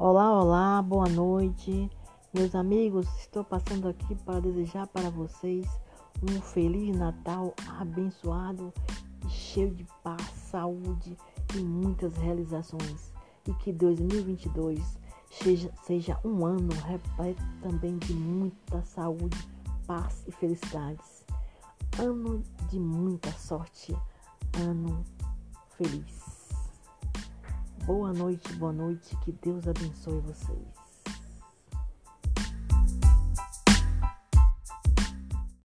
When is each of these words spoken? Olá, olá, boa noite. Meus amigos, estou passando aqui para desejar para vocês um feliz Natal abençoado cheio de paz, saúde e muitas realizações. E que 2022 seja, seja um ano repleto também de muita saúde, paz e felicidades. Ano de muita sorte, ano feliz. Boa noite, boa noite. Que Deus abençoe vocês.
Olá, 0.00 0.32
olá, 0.32 0.80
boa 0.80 1.08
noite. 1.08 1.90
Meus 2.32 2.54
amigos, 2.54 3.04
estou 3.18 3.42
passando 3.42 3.88
aqui 3.88 4.14
para 4.14 4.38
desejar 4.38 4.86
para 4.86 5.10
vocês 5.10 5.66
um 6.22 6.40
feliz 6.40 6.96
Natal 6.96 7.52
abençoado 7.80 8.72
cheio 9.28 9.74
de 9.74 9.84
paz, 10.04 10.22
saúde 10.52 11.16
e 11.56 11.58
muitas 11.58 12.16
realizações. 12.16 13.12
E 13.44 13.52
que 13.54 13.72
2022 13.72 15.00
seja, 15.32 15.72
seja 15.82 16.16
um 16.24 16.46
ano 16.46 16.72
repleto 16.86 17.42
também 17.60 17.98
de 17.98 18.12
muita 18.12 18.80
saúde, 18.84 19.36
paz 19.84 20.22
e 20.28 20.30
felicidades. 20.30 21.26
Ano 21.98 22.40
de 22.68 22.78
muita 22.78 23.32
sorte, 23.32 23.96
ano 24.62 25.02
feliz. 25.76 26.27
Boa 27.88 28.12
noite, 28.12 28.52
boa 28.56 28.70
noite. 28.70 29.16
Que 29.24 29.32
Deus 29.32 29.66
abençoe 29.66 30.20
vocês. 30.20 30.87